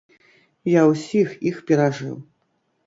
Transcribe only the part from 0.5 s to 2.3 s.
Я усіх іх перажыў.